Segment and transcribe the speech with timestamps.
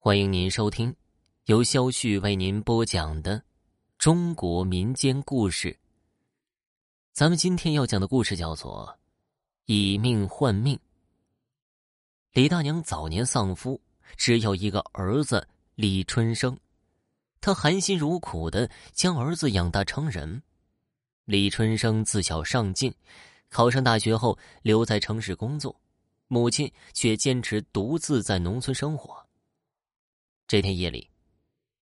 [0.00, 0.94] 欢迎您收听
[1.46, 3.42] 由肖旭为您播讲的
[3.98, 5.76] 中国民间故事。
[7.12, 8.96] 咱们今天要讲的故事叫做
[9.66, 10.76] 《以命换命》。
[12.32, 13.80] 李大娘早年丧夫，
[14.16, 16.56] 只有一个儿子李春生，
[17.40, 20.40] 她含辛茹苦的将儿子养大成人。
[21.24, 22.94] 李春生自小上进，
[23.48, 25.74] 考上大学后留在城市工作，
[26.28, 29.27] 母亲却坚持独自在农村生活。
[30.48, 31.10] 这天夜里，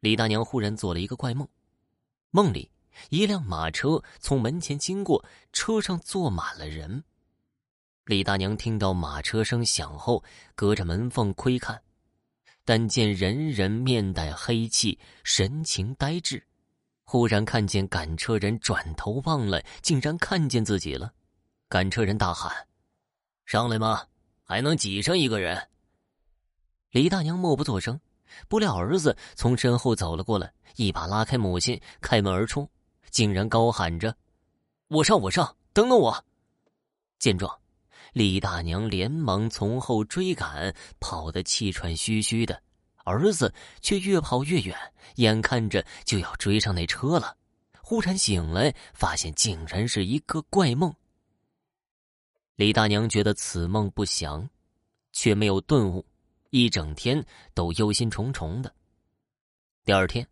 [0.00, 1.48] 李大娘忽然做了一个怪梦，
[2.30, 2.70] 梦里
[3.08, 7.02] 一辆马车从门前经过，车上坐满了人。
[8.04, 10.22] 李大娘听到马车声响后，
[10.54, 11.80] 隔着门缝窥看，
[12.66, 16.46] 但见人人面带黑气，神情呆滞。
[17.04, 21.14] 忽然看见赶车人转头望来，竟然看见自己了。
[21.66, 22.68] 赶车人大喊
[23.46, 24.06] ：“上来吗？
[24.44, 25.68] 还能挤上一个人？”
[26.92, 27.98] 李大娘默不作声。
[28.48, 32.68] 不料儿子从身后走了过来，一把拉开母亲，开门而出，
[33.10, 34.16] 竟然高喊着
[34.88, 36.24] ：“我上，我上，等等我！”
[37.18, 37.60] 见状，
[38.12, 42.62] 李大娘连忙从后追赶，跑得气喘吁吁的，
[43.04, 44.76] 儿子却越跑越远，
[45.16, 47.36] 眼看着就要追上那车了。
[47.82, 50.94] 忽然醒来，发现竟然是一个怪梦。
[52.54, 54.48] 李大娘觉得此梦不祥，
[55.12, 56.06] 却没有顿悟。
[56.50, 58.74] 一整天都忧心忡忡的。
[59.84, 60.28] 第二天，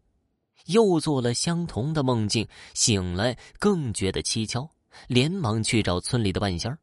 [0.66, 4.68] 又做了相同的梦境，醒来更觉得蹊跷，
[5.06, 6.78] 连忙去找村里的半仙儿。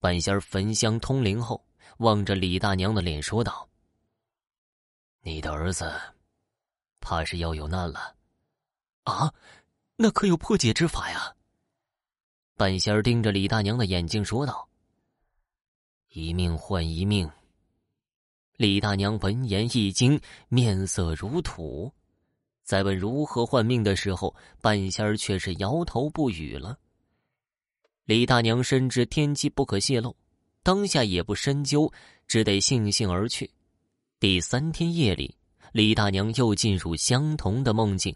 [0.00, 1.64] 半仙儿焚香通灵后，
[1.98, 3.68] 望着李大娘的脸说道
[5.22, 5.92] ：“你的儿子，
[7.00, 8.14] 怕是要有难了。”
[9.04, 9.34] 啊，
[9.96, 11.34] 那可有破解之法呀？
[12.56, 14.68] 半仙儿盯着李大娘的眼睛说道
[16.10, 17.30] ：“一命换一命。”
[18.56, 21.92] 李大娘闻言一惊，面色如土。
[22.62, 26.78] 在问如何换命的时候，半仙儿却是摇头不语了。
[28.04, 30.14] 李大娘深知天机不可泄露，
[30.62, 31.92] 当下也不深究，
[32.28, 33.50] 只得悻悻而去。
[34.20, 35.36] 第三天夜里，
[35.72, 38.14] 李大娘又进入相同的梦境。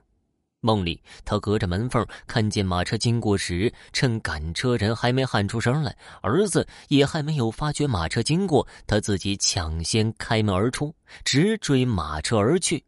[0.61, 12.85] 梦里，他隔着门缝看见马车经过时，趁赶车人还没喊出声来，儿子也还没有发觉马车经过，他自己抢先开门而出，直追马车而去。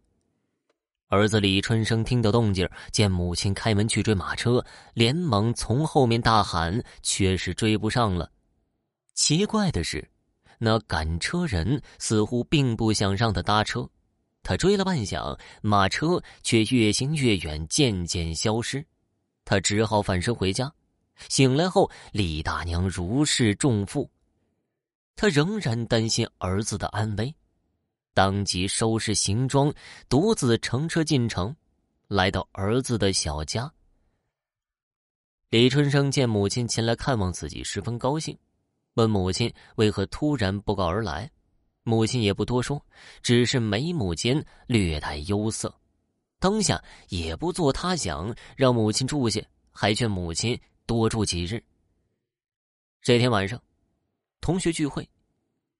[1.08, 4.64] 儿子李春生听到动静，见母亲开门去追马车，
[4.94, 8.30] 连忙从后面大喊，却是追不上了。
[9.14, 10.08] 奇怪的是，
[10.58, 13.88] 那赶车人似乎并不想让他搭车。
[14.42, 18.84] 他追了半晌，马车却越行越远，渐渐消失。
[19.44, 20.72] 他只好返身回家。
[21.28, 24.10] 醒来后，李大娘如释重负。
[25.16, 27.34] 他仍然担心儿子的安危，
[28.14, 29.70] 当即收拾行装，
[30.08, 31.54] 独自乘车进城，
[32.08, 33.70] 来到儿子的小家。
[35.50, 38.38] 李春生见母亲前来看望自己，十分高兴，
[38.94, 41.30] 问母亲为何突然不告而来。
[41.90, 42.80] 母亲也不多说，
[43.20, 45.74] 只是眉目间略带忧色，
[46.38, 49.42] 当下也不做他想，让母亲住下，
[49.72, 50.56] 还劝母亲
[50.86, 51.60] 多住几日。
[53.02, 53.60] 这天晚上，
[54.40, 55.10] 同学聚会，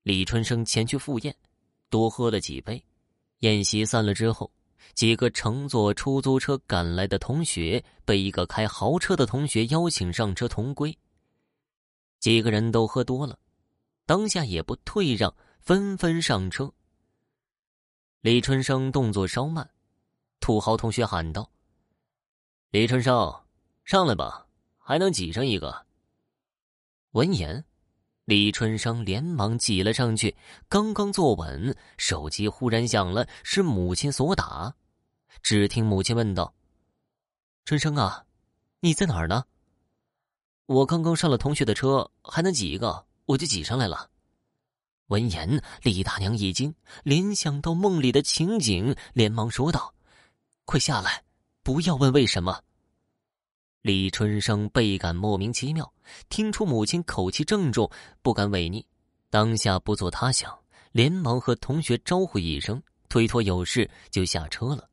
[0.03, 1.33] 李春生前去赴宴，
[1.89, 2.85] 多喝了几杯。
[3.39, 4.51] 宴席散了之后，
[4.95, 10.99] 几个乘坐出租车赶来的同学被一个开豪车的同学邀请上车同归。
[12.19, 13.39] 几个人都喝多了，
[14.07, 15.33] 当下也不退让。
[15.71, 16.75] 纷纷上车。
[18.23, 19.71] 李春生动作稍慢，
[20.41, 21.49] 土豪同学喊道
[22.73, 23.45] ：“李春生，
[23.85, 24.49] 上来吧，
[24.79, 25.87] 还能挤上一个。”
[27.15, 27.65] 闻言，
[28.25, 30.37] 李春生连忙挤了上去。
[30.69, 34.75] 刚刚坐稳，手机忽然响了，是母亲所打。
[35.41, 36.53] 只听母亲问道
[37.65, 38.27] ：“春生啊，
[38.81, 39.45] 你在哪儿呢
[40.67, 44.11] ？”“我刚刚上了同学的车，还能挤一个，我就挤上来了。”
[45.11, 46.73] 闻言，李大娘一惊，
[47.03, 49.93] 联想到梦里的情景，连忙说道
[50.65, 51.25] ：“快下来，
[51.65, 52.63] 不要问为什么。”
[53.83, 55.93] 李春生倍感莫名其妙，
[56.29, 57.91] 听出母亲口气郑重，
[58.23, 58.87] 不敢违逆，
[59.31, 60.57] 当下不做他想，
[60.93, 64.89] 连忙和同学招呼一声，推脱有事就下车了。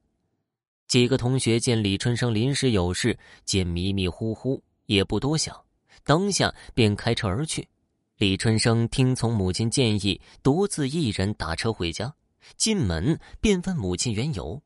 [0.87, 3.15] 几个同学见李春生临时有事，
[3.45, 5.55] 见迷迷糊糊，也不多想，
[6.03, 7.69] 当下便开车而去。
[8.17, 12.11] 李春生听从母亲建议，独自一人打车回家。
[12.55, 14.59] 进门便问母亲缘由，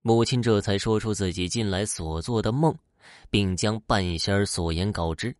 [0.00, 2.74] 母亲这才说出自己近来所做的梦，
[3.28, 5.36] 并将半仙儿所言告知。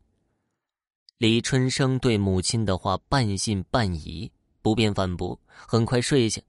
[1.16, 4.30] 李春生对母亲的话半信半疑，
[4.60, 6.42] 不便反驳，很快睡下。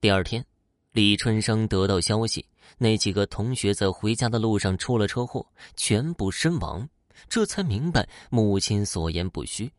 [0.00, 0.44] 第二天，
[0.90, 2.44] 李春生得到消息，
[2.78, 5.46] 那几个同学在回家的路上出了车祸，
[5.76, 6.88] 全部身亡，
[7.28, 9.70] 这才明白母亲所言不虚。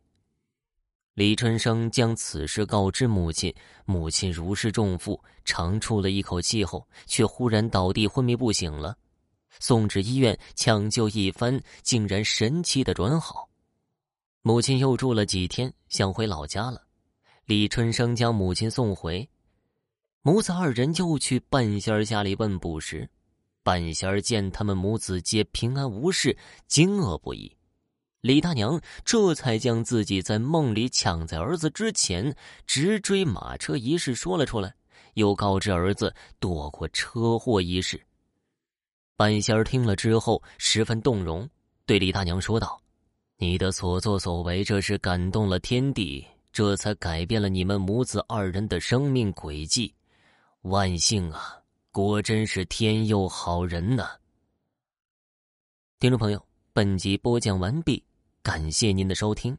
[1.18, 3.52] 李春生将此事告知母亲，
[3.86, 8.96] 母亲如释重负，长出了一口气后，却忽然倒地昏迷不醒了。
[9.60, 13.50] 送至医院抢救一番，竟然神奇的转好。
[14.44, 16.84] 母亲又住了几天，想回老家了。
[17.46, 19.28] 李春生将母亲送回。
[20.22, 23.10] 母子二人又去半仙儿家里问卜时，
[23.64, 26.38] 半仙儿见他们母子皆平安无事，
[26.68, 27.57] 惊愕不已。
[28.28, 32.36] 李大娘这才将自己在梦里抢在儿子之前
[32.66, 34.76] 直追马车一事说了出来，
[35.14, 37.98] 又告知儿子躲过车祸一事。
[39.16, 41.50] 半仙儿听了之后十分动容，
[41.86, 42.78] 对李大娘说道
[43.40, 49.94] ：“你的所作所为，这是感动了天地，这才改变了你们母子二人的生命轨迹。”
[50.64, 51.58] 万幸啊！
[51.94, 54.06] 果真是天佑好人呐！
[55.98, 58.04] 听众朋友，本集播讲完毕，
[58.48, 59.58] 感谢您的收听。